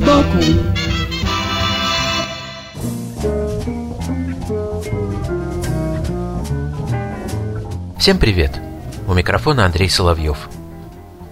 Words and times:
сбоку 0.00 0.38
Всем 7.98 8.18
привет! 8.18 8.58
У 9.06 9.12
микрофона 9.12 9.66
Андрей 9.66 9.90
Соловьев. 9.90 10.48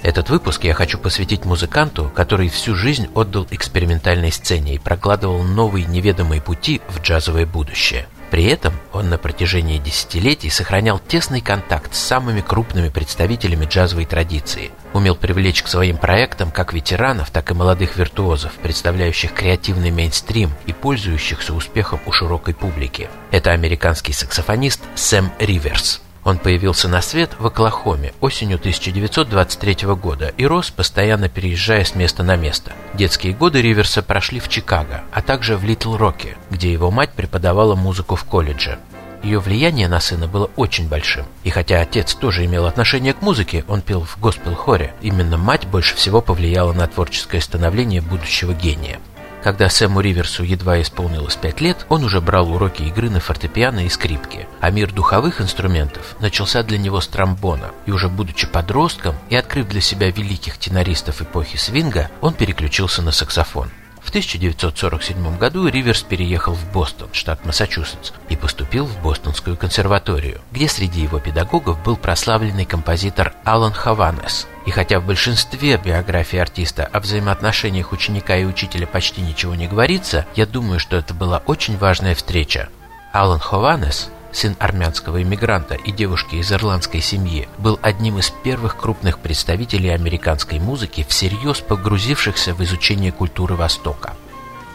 Этот 0.02 0.28
выпуск 0.28 0.64
я 0.64 0.74
хочу 0.74 0.98
посвятить 0.98 1.46
музыканту, 1.46 2.12
который 2.14 2.50
всю 2.50 2.74
жизнь 2.74 3.08
отдал 3.14 3.46
экспериментальной 3.50 4.30
сцене 4.30 4.74
и 4.74 4.78
прокладывал 4.78 5.42
новые 5.42 5.86
неведомые 5.86 6.42
пути 6.42 6.82
в 6.88 7.00
джазовое 7.00 7.46
будущее. 7.46 8.06
При 8.30 8.44
этом 8.44 8.74
он 8.92 9.08
на 9.08 9.18
протяжении 9.18 9.78
десятилетий 9.78 10.50
сохранял 10.50 10.98
тесный 10.98 11.40
контакт 11.40 11.94
с 11.94 11.98
самыми 11.98 12.40
крупными 12.40 12.88
представителями 12.88 13.64
джазовой 13.64 14.04
традиции, 14.04 14.70
умел 14.92 15.16
привлечь 15.16 15.62
к 15.62 15.68
своим 15.68 15.96
проектам 15.96 16.50
как 16.50 16.72
ветеранов, 16.72 17.30
так 17.30 17.50
и 17.50 17.54
молодых 17.54 17.96
виртуозов, 17.96 18.52
представляющих 18.54 19.32
креативный 19.32 19.90
мейнстрим 19.90 20.50
и 20.66 20.72
пользующихся 20.72 21.54
успехом 21.54 22.00
у 22.06 22.12
широкой 22.12 22.54
публики. 22.54 23.08
Это 23.30 23.52
американский 23.52 24.12
саксофонист 24.12 24.80
Сэм 24.94 25.32
Риверс– 25.38 26.02
он 26.28 26.38
появился 26.38 26.88
на 26.88 27.00
свет 27.00 27.30
в 27.38 27.46
Оклахоме 27.46 28.12
осенью 28.20 28.58
1923 28.58 29.94
года 29.94 30.28
и 30.36 30.44
рос, 30.44 30.70
постоянно 30.70 31.30
переезжая 31.30 31.84
с 31.84 31.94
места 31.94 32.22
на 32.22 32.36
место. 32.36 32.72
Детские 32.92 33.32
годы 33.32 33.62
Риверса 33.62 34.02
прошли 34.02 34.38
в 34.38 34.48
Чикаго, 34.50 35.04
а 35.10 35.22
также 35.22 35.56
в 35.56 35.64
Литл-Роке, 35.64 36.36
где 36.50 36.70
его 36.70 36.90
мать 36.90 37.12
преподавала 37.12 37.74
музыку 37.74 38.14
в 38.14 38.24
колледже. 38.24 38.78
Ее 39.22 39.40
влияние 39.40 39.88
на 39.88 40.00
сына 40.00 40.28
было 40.28 40.50
очень 40.54 40.86
большим. 40.86 41.24
И 41.44 41.50
хотя 41.50 41.80
отец 41.80 42.14
тоже 42.14 42.44
имел 42.44 42.66
отношение 42.66 43.14
к 43.14 43.22
музыке, 43.22 43.64
он 43.66 43.80
пел 43.80 44.02
в 44.02 44.20
госпел-хоре, 44.20 44.92
именно 45.00 45.38
мать 45.38 45.66
больше 45.66 45.96
всего 45.96 46.20
повлияла 46.20 46.74
на 46.74 46.86
творческое 46.86 47.40
становление 47.40 48.02
будущего 48.02 48.52
гения. 48.52 49.00
Когда 49.42 49.68
Сэму 49.68 50.00
Риверсу 50.00 50.42
едва 50.42 50.80
исполнилось 50.82 51.36
пять 51.36 51.60
лет, 51.60 51.86
он 51.88 52.04
уже 52.04 52.20
брал 52.20 52.52
уроки 52.52 52.82
игры 52.82 53.08
на 53.08 53.20
фортепиано 53.20 53.86
и 53.86 53.88
скрипке, 53.88 54.48
а 54.60 54.70
мир 54.70 54.92
духовых 54.92 55.40
инструментов 55.40 56.16
начался 56.20 56.62
для 56.62 56.78
него 56.78 57.00
с 57.00 57.06
тромбона, 57.06 57.70
и 57.86 57.92
уже 57.92 58.08
будучи 58.08 58.46
подростком 58.46 59.14
и 59.30 59.36
открыв 59.36 59.68
для 59.68 59.80
себя 59.80 60.10
великих 60.10 60.58
тенористов 60.58 61.22
эпохи 61.22 61.56
свинга, 61.56 62.10
он 62.20 62.34
переключился 62.34 63.00
на 63.02 63.12
саксофон. 63.12 63.70
В 64.08 64.10
1947 64.10 65.36
году 65.36 65.68
Риверс 65.68 66.00
переехал 66.00 66.54
в 66.54 66.72
Бостон, 66.72 67.10
штат 67.12 67.44
Массачусетс, 67.44 68.12
и 68.30 68.36
поступил 68.36 68.86
в 68.86 69.02
Бостонскую 69.02 69.54
консерваторию, 69.54 70.40
где 70.50 70.66
среди 70.66 71.02
его 71.02 71.18
педагогов 71.20 71.82
был 71.84 71.94
прославленный 71.94 72.64
композитор 72.64 73.34
Алан 73.44 73.74
Хаванес. 73.74 74.46
И 74.64 74.70
хотя 74.70 75.00
в 75.00 75.06
большинстве 75.06 75.76
биографий 75.76 76.40
артиста 76.40 76.86
о 76.86 77.00
взаимоотношениях 77.00 77.92
ученика 77.92 78.34
и 78.34 78.46
учителя 78.46 78.86
почти 78.86 79.20
ничего 79.20 79.54
не 79.54 79.68
говорится, 79.68 80.24
я 80.34 80.46
думаю, 80.46 80.80
что 80.80 80.96
это 80.96 81.12
была 81.12 81.42
очень 81.44 81.76
важная 81.76 82.14
встреча. 82.14 82.70
Алан 83.12 83.40
Хованес 83.40 84.08
сын 84.38 84.56
армянского 84.58 85.22
иммигранта 85.22 85.74
и 85.74 85.90
девушки 85.90 86.36
из 86.36 86.52
ирландской 86.52 87.00
семьи, 87.00 87.48
был 87.58 87.78
одним 87.82 88.18
из 88.18 88.30
первых 88.30 88.76
крупных 88.76 89.18
представителей 89.18 89.90
американской 89.90 90.60
музыки, 90.60 91.04
всерьез 91.08 91.58
погрузившихся 91.60 92.54
в 92.54 92.62
изучение 92.62 93.12
культуры 93.12 93.56
Востока. 93.56 94.14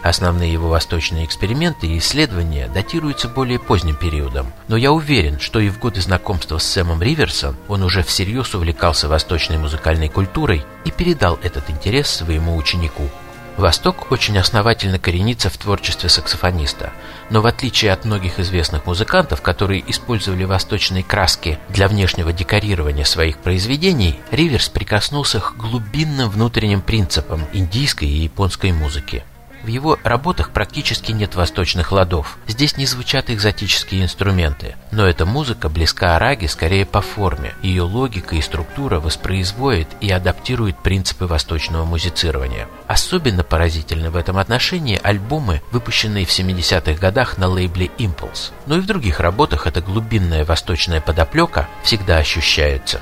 Основные 0.04 0.52
его 0.52 0.68
восточные 0.68 1.24
эксперименты 1.24 1.88
и 1.88 1.98
исследования 1.98 2.68
датируются 2.68 3.30
более 3.30 3.58
поздним 3.58 3.96
периодом, 3.96 4.52
но 4.68 4.76
я 4.76 4.92
уверен, 4.92 5.40
что 5.40 5.62
и 5.62 5.70
в 5.70 5.80
годы 5.80 6.02
знакомства 6.02 6.58
с 6.58 6.66
Сэмом 6.66 7.02
Риверсом 7.02 7.56
он 7.70 7.84
уже 7.84 8.04
всерьез 8.04 8.54
увлекался 8.54 9.08
восточной 9.08 9.58
музыкальной 9.58 10.10
культурой 10.10 10.66
и 10.84 10.92
передал 10.92 11.40
этот 11.42 11.70
интерес 11.70 12.10
своему 12.10 12.58
ученику. 12.58 13.10
Восток 13.58 14.12
очень 14.12 14.38
основательно 14.38 14.98
коренится 14.98 15.50
в 15.50 15.58
творчестве 15.58 16.10
саксофониста, 16.10 16.92
но 17.30 17.42
в 17.42 17.46
отличие 17.46 17.92
от 17.92 18.04
многих 18.04 18.40
известных 18.40 18.88
музыкантов, 18.88 19.42
которые 19.42 19.84
использовали 19.90 20.44
восточные 20.44 21.04
краски 21.04 21.60
для 21.70 21.88
внешнего 21.88 22.34
декорирования 22.34 23.06
своих 23.06 23.38
произведений, 23.38 24.20
Риверс 24.32 24.70
прикоснулся 24.70 25.40
к 25.40 25.56
глубинным 25.56 26.30
внутренним 26.30 26.82
принципам 26.82 27.42
индийской 27.54 28.08
и 28.08 28.24
японской 28.24 28.72
музыки. 28.72 29.24
В 29.64 29.68
его 29.68 29.98
работах 30.04 30.50
практически 30.50 31.14
нет 31.14 31.36
восточных 31.36 31.94
ладов. 31.94 32.38
Здесь 32.48 32.76
не 32.76 32.86
звучат 32.86 33.30
экзотические 33.30 34.04
инструменты. 34.04 34.76
Но 34.92 35.08
эта 35.08 35.26
музыка 35.26 35.70
близка 35.70 36.18
Араге 36.18 36.50
скорее 36.50 36.86
по 36.86 37.00
форме. 37.00 37.56
Ее 37.62 37.84
логика 37.84 38.36
и 38.36 38.42
структура 38.42 39.00
воспроизводит 39.00 39.88
и 40.02 40.12
адаптирует 40.12 40.78
принципы 40.80 41.28
восточного 41.28 41.86
музицирования. 41.86 42.68
Особенно 42.88 43.46
поразительны 43.46 44.10
в 44.10 44.18
этом 44.18 44.38
отношении 44.38 45.00
альбомы, 45.02 45.62
выпущенные 45.72 46.26
в 46.26 46.30
70-х 46.30 47.00
годах 47.00 47.38
на 47.38 47.48
лейбле 47.48 47.90
Impulse. 47.98 48.52
Но 48.66 48.76
и 48.78 48.82
в 48.82 48.86
других 48.86 49.22
работах 49.22 49.66
эта 49.66 49.80
глубинная 49.80 50.44
восточная 50.44 51.00
подоплека 51.00 51.70
всегда 51.84 52.18
ощущается. 52.18 53.00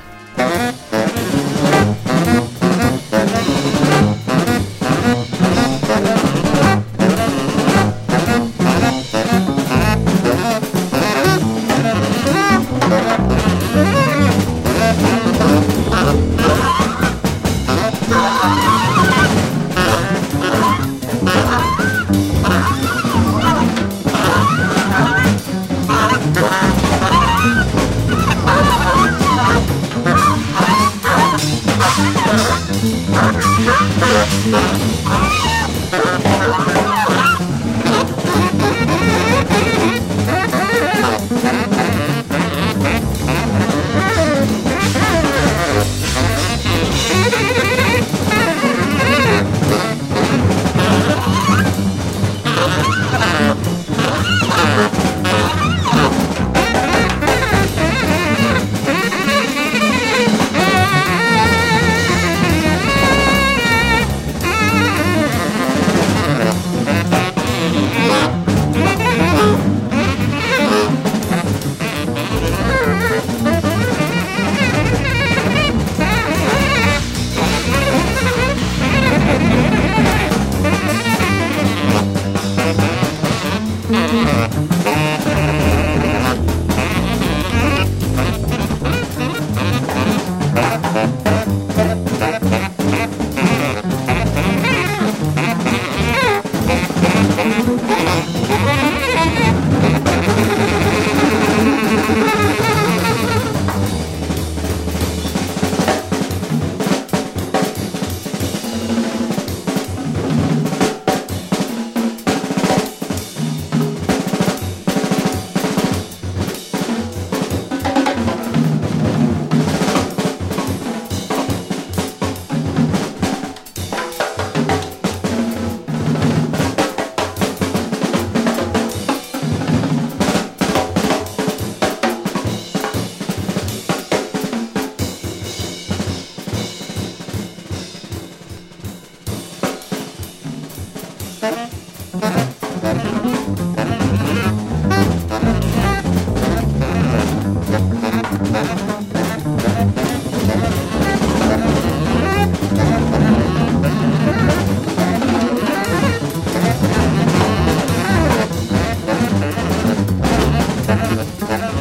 Gracias. 160.94 161.71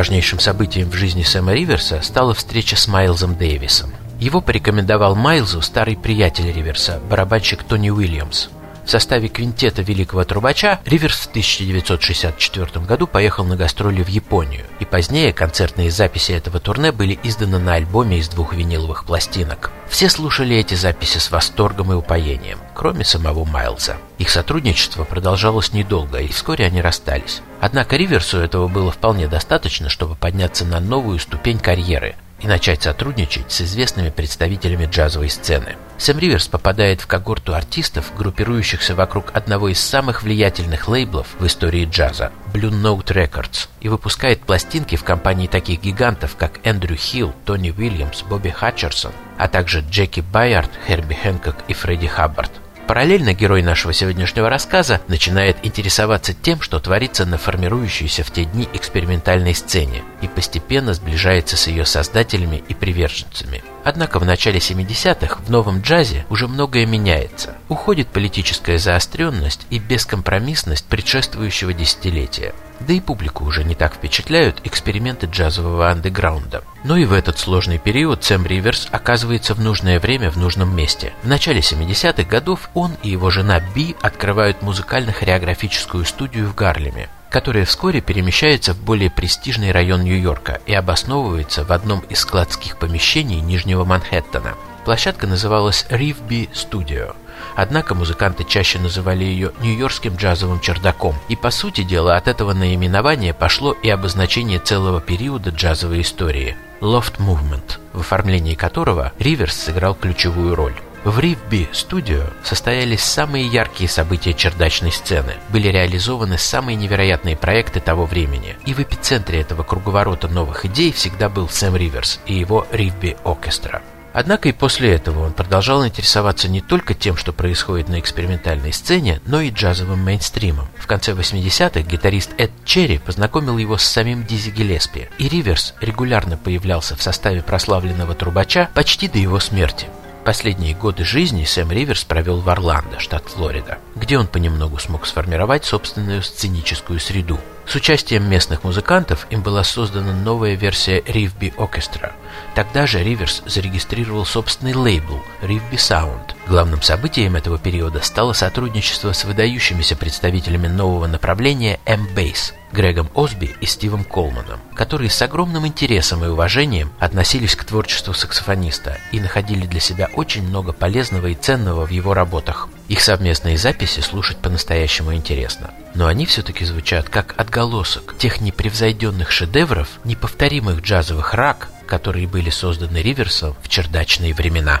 Важнейшим 0.00 0.38
событием 0.38 0.88
в 0.88 0.94
жизни 0.94 1.22
Сэма 1.22 1.52
Риверса 1.52 2.00
стала 2.00 2.32
встреча 2.32 2.74
с 2.74 2.88
Майлзом 2.88 3.34
Дэвисом. 3.34 3.92
Его 4.18 4.40
порекомендовал 4.40 5.14
Майлзу 5.14 5.60
старый 5.60 5.94
приятель 5.94 6.50
Риверса, 6.50 6.98
барабанщик 7.10 7.62
Тони 7.64 7.90
Уильямс. 7.90 8.48
В 8.90 8.92
составе 8.92 9.28
квинтета 9.28 9.82
великого 9.82 10.24
трубача 10.24 10.80
Риверс 10.84 11.20
в 11.20 11.26
1964 11.28 12.84
году 12.84 13.06
поехал 13.06 13.44
на 13.44 13.54
гастроли 13.54 14.02
в 14.02 14.08
Японию, 14.08 14.64
и 14.80 14.84
позднее 14.84 15.32
концертные 15.32 15.92
записи 15.92 16.32
этого 16.32 16.58
турне 16.58 16.90
были 16.90 17.16
изданы 17.22 17.60
на 17.60 17.74
альбоме 17.74 18.18
из 18.18 18.28
двух 18.28 18.52
виниловых 18.52 19.04
пластинок. 19.04 19.70
Все 19.88 20.08
слушали 20.08 20.56
эти 20.56 20.74
записи 20.74 21.18
с 21.18 21.30
восторгом 21.30 21.92
и 21.92 21.94
упоением, 21.94 22.58
кроме 22.74 23.04
самого 23.04 23.44
Майлза. 23.44 23.96
Их 24.18 24.28
сотрудничество 24.28 25.04
продолжалось 25.04 25.72
недолго, 25.72 26.18
и 26.18 26.26
вскоре 26.26 26.66
они 26.66 26.82
расстались. 26.82 27.42
Однако 27.60 27.94
Риверсу 27.94 28.38
этого 28.38 28.66
было 28.66 28.90
вполне 28.90 29.28
достаточно, 29.28 29.88
чтобы 29.88 30.16
подняться 30.16 30.64
на 30.64 30.80
новую 30.80 31.20
ступень 31.20 31.60
карьеры– 31.60 32.16
и 32.40 32.46
начать 32.46 32.82
сотрудничать 32.82 33.50
с 33.50 33.60
известными 33.62 34.10
представителями 34.10 34.86
джазовой 34.86 35.30
сцены. 35.30 35.76
Сэм 35.98 36.18
Риверс 36.18 36.48
попадает 36.48 37.02
в 37.02 37.06
когорту 37.06 37.54
артистов, 37.54 38.12
группирующихся 38.16 38.94
вокруг 38.94 39.26
одного 39.34 39.68
из 39.68 39.80
самых 39.80 40.22
влиятельных 40.22 40.88
лейблов 40.88 41.26
в 41.38 41.46
истории 41.46 41.84
джаза– 41.84 42.32
Blue 42.54 42.70
Note 42.70 43.06
Records, 43.06 43.68
и 43.80 43.88
выпускает 43.88 44.40
пластинки 44.40 44.96
в 44.96 45.04
компании 45.04 45.46
таких 45.46 45.80
гигантов, 45.82 46.36
как 46.36 46.60
Эндрю 46.64 46.96
Хилл, 46.96 47.34
Тони 47.44 47.70
Уильямс, 47.70 48.22
Бобби 48.22 48.48
Хатчерсон, 48.48 49.12
а 49.36 49.48
также 49.48 49.80
Джеки 49.80 50.20
Байард, 50.20 50.70
Херби 50.86 51.14
Хэнкок 51.14 51.56
и 51.68 51.74
Фредди 51.74 52.06
Хаббард. 52.06 52.50
Параллельно 52.90 53.34
герой 53.34 53.62
нашего 53.62 53.92
сегодняшнего 53.92 54.50
рассказа 54.50 55.00
начинает 55.06 55.58
интересоваться 55.62 56.34
тем, 56.34 56.60
что 56.60 56.80
творится 56.80 57.24
на 57.24 57.38
формирующейся 57.38 58.24
в 58.24 58.32
те 58.32 58.44
дни 58.44 58.68
экспериментальной 58.72 59.54
сцене 59.54 60.02
и 60.22 60.26
постепенно 60.26 60.92
сближается 60.92 61.56
с 61.56 61.68
ее 61.68 61.86
создателями 61.86 62.64
и 62.66 62.74
приверженцами. 62.74 63.62
Однако 63.84 64.18
в 64.18 64.24
начале 64.24 64.58
70-х 64.58 65.40
в 65.44 65.50
новом 65.50 65.80
джазе 65.80 66.26
уже 66.28 66.48
многое 66.48 66.86
меняется. 66.86 67.56
Уходит 67.68 68.08
политическая 68.08 68.78
заостренность 68.78 69.66
и 69.70 69.78
бескомпромиссность 69.78 70.86
предшествующего 70.86 71.72
десятилетия. 71.72 72.54
Да 72.80 72.94
и 72.94 73.00
публику 73.00 73.44
уже 73.44 73.62
не 73.62 73.74
так 73.74 73.94
впечатляют 73.94 74.60
эксперименты 74.64 75.26
джазового 75.26 75.90
андеграунда. 75.90 76.64
Но 76.82 76.96
и 76.96 77.04
в 77.04 77.12
этот 77.12 77.38
сложный 77.38 77.78
период 77.78 78.24
Сэм 78.24 78.46
Риверс 78.46 78.88
оказывается 78.90 79.54
в 79.54 79.60
нужное 79.60 80.00
время 80.00 80.30
в 80.30 80.36
нужном 80.36 80.74
месте. 80.74 81.12
В 81.22 81.28
начале 81.28 81.60
70-х 81.60 82.22
годов 82.24 82.70
он 82.74 82.92
и 83.02 83.10
его 83.10 83.30
жена 83.30 83.60
Би 83.74 83.96
открывают 84.00 84.62
музыкально-хореографическую 84.62 86.04
студию 86.04 86.48
в 86.48 86.54
Гарлеме 86.54 87.08
которая 87.30 87.64
вскоре 87.64 88.00
перемещается 88.00 88.74
в 88.74 88.82
более 88.82 89.10
престижный 89.10 89.72
район 89.72 90.02
Нью-Йорка 90.02 90.60
и 90.66 90.74
обосновывается 90.74 91.64
в 91.64 91.72
одном 91.72 92.00
из 92.00 92.18
складских 92.20 92.76
помещений 92.78 93.40
Нижнего 93.40 93.84
Манхэттена. 93.84 94.54
Площадка 94.84 95.26
называлась 95.26 95.86
Ривби 95.88 96.50
Studio– 96.52 97.14
Однако 97.56 97.94
музыканты 97.94 98.44
чаще 98.44 98.78
называли 98.78 99.24
ее 99.24 99.52
нью-йоркским 99.60 100.16
джазовым 100.16 100.60
чердаком. 100.60 101.14
И 101.28 101.36
по 101.36 101.50
сути 101.50 101.82
дела 101.82 102.16
от 102.16 102.28
этого 102.28 102.52
наименования 102.52 103.34
пошло 103.34 103.72
и 103.72 103.88
обозначение 103.88 104.58
целого 104.58 105.00
периода 105.00 105.50
джазовой 105.50 106.02
истории– 106.02 106.56
Loft 106.80 107.18
Movement, 107.18 107.78
в 107.92 108.00
оформлении 108.00 108.54
которого 108.54 109.12
Риверс 109.18 109.54
сыграл 109.54 109.94
ключевую 109.94 110.54
роль. 110.54 110.74
В 111.02 111.18
Ривби 111.18 111.66
Студио 111.72 112.24
состоялись 112.44 113.02
самые 113.02 113.46
яркие 113.46 113.88
события 113.88 114.34
чердачной 114.34 114.92
сцены, 114.92 115.36
были 115.48 115.68
реализованы 115.68 116.36
самые 116.36 116.76
невероятные 116.76 117.38
проекты 117.38 117.80
того 117.80 118.04
времени, 118.04 118.58
и 118.66 118.74
в 118.74 118.80
эпицентре 118.80 119.40
этого 119.40 119.62
круговорота 119.62 120.28
новых 120.28 120.66
идей 120.66 120.92
всегда 120.92 121.30
был 121.30 121.48
Сэм 121.48 121.74
Риверс 121.74 122.20
и 122.26 122.34
его 122.34 122.66
Ривби 122.70 123.16
Оркестра. 123.24 123.80
Однако 124.12 124.50
и 124.50 124.52
после 124.52 124.92
этого 124.92 125.24
он 125.24 125.32
продолжал 125.32 125.86
интересоваться 125.86 126.48
не 126.48 126.60
только 126.60 126.92
тем, 126.92 127.16
что 127.16 127.32
происходит 127.32 127.88
на 127.88 127.98
экспериментальной 127.98 128.72
сцене, 128.72 129.22
но 129.24 129.40
и 129.40 129.50
джазовым 129.50 130.00
мейнстримом. 130.00 130.68
В 130.76 130.86
конце 130.86 131.12
80-х 131.12 131.80
гитарист 131.80 132.32
Эд 132.36 132.50
Черри 132.66 132.98
познакомил 132.98 133.56
его 133.56 133.78
с 133.78 133.84
самим 133.84 134.26
Дизи 134.26 134.50
Гелеспи, 134.50 135.08
и 135.16 135.28
Риверс 135.28 135.72
регулярно 135.80 136.36
появлялся 136.36 136.94
в 136.94 137.02
составе 137.02 137.40
прославленного 137.40 138.14
трубача 138.14 138.68
почти 138.74 139.08
до 139.08 139.18
его 139.18 139.38
смерти. 139.40 139.86
Последние 140.24 140.74
годы 140.74 141.02
жизни 141.02 141.44
Сэм 141.44 141.72
Риверс 141.72 142.04
провел 142.04 142.40
в 142.40 142.48
Орландо, 142.50 142.98
штат 142.98 143.24
Флорида, 143.28 143.78
где 143.96 144.18
он 144.18 144.26
понемногу 144.26 144.78
смог 144.78 145.06
сформировать 145.06 145.64
собственную 145.64 146.22
сценическую 146.22 147.00
среду. 147.00 147.38
С 147.70 147.76
участием 147.76 148.28
местных 148.28 148.64
музыкантов 148.64 149.28
им 149.30 149.42
была 149.42 149.62
создана 149.62 150.12
новая 150.12 150.56
версия 150.56 151.04
Ривби 151.06 151.54
Оркестра. 151.56 152.14
Тогда 152.56 152.84
же 152.84 153.00
Риверс 153.00 153.44
зарегистрировал 153.46 154.26
собственный 154.26 154.74
лейбл 154.74 155.22
Ривби 155.40 155.76
Sound. 155.76 156.34
Главным 156.48 156.82
событием 156.82 157.36
этого 157.36 157.60
периода 157.60 158.02
стало 158.02 158.32
сотрудничество 158.32 159.12
с 159.12 159.24
выдающимися 159.24 159.94
представителями 159.94 160.66
нового 160.66 161.06
направления 161.06 161.78
M-Bass 161.86 162.54
Грегом 162.72 163.08
Осби 163.14 163.54
и 163.60 163.66
Стивом 163.66 164.02
Колманом, 164.02 164.58
которые 164.74 165.08
с 165.08 165.22
огромным 165.22 165.64
интересом 165.64 166.24
и 166.24 166.28
уважением 166.28 166.90
относились 166.98 167.54
к 167.54 167.62
творчеству 167.62 168.14
саксофониста 168.14 168.98
и 169.12 169.20
находили 169.20 169.68
для 169.68 169.78
себя 169.78 170.08
очень 170.14 170.42
много 170.42 170.72
полезного 170.72 171.28
и 171.28 171.34
ценного 171.34 171.86
в 171.86 171.90
его 171.90 172.14
работах. 172.14 172.68
Их 172.90 173.02
совместные 173.02 173.56
записи 173.56 174.00
слушать 174.00 174.38
по-настоящему 174.38 175.14
интересно. 175.14 175.70
Но 175.94 176.08
они 176.08 176.26
все-таки 176.26 176.64
звучат 176.64 177.08
как 177.08 177.34
отголосок 177.36 178.16
тех 178.18 178.40
непревзойденных 178.40 179.30
шедевров, 179.30 180.00
неповторимых 180.02 180.80
джазовых 180.80 181.32
рак, 181.34 181.68
которые 181.86 182.26
были 182.26 182.50
созданы 182.50 182.96
Риверсом 182.96 183.54
в 183.62 183.68
чердачные 183.68 184.34
времена. 184.34 184.80